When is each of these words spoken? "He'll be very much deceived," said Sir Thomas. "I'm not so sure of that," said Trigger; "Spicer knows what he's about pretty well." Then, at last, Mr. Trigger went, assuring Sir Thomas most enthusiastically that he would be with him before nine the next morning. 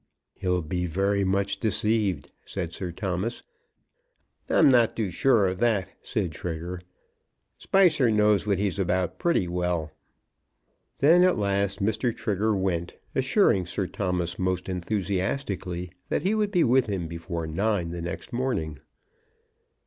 "He'll 0.33 0.63
be 0.63 0.87
very 0.87 1.23
much 1.23 1.59
deceived," 1.59 2.31
said 2.43 2.73
Sir 2.73 2.91
Thomas. 2.91 3.43
"I'm 4.49 4.67
not 4.67 4.97
so 4.97 5.11
sure 5.11 5.45
of 5.45 5.59
that," 5.59 5.89
said 6.01 6.31
Trigger; 6.31 6.81
"Spicer 7.59 8.09
knows 8.09 8.47
what 8.47 8.57
he's 8.57 8.79
about 8.79 9.19
pretty 9.19 9.47
well." 9.47 9.91
Then, 10.97 11.21
at 11.21 11.37
last, 11.37 11.83
Mr. 11.83 12.15
Trigger 12.17 12.55
went, 12.55 12.95
assuring 13.13 13.67
Sir 13.67 13.85
Thomas 13.85 14.39
most 14.39 14.67
enthusiastically 14.67 15.91
that 16.09 16.23
he 16.23 16.33
would 16.33 16.49
be 16.49 16.63
with 16.63 16.87
him 16.87 17.07
before 17.07 17.45
nine 17.45 17.91
the 17.91 18.01
next 18.01 18.33
morning. 18.33 18.79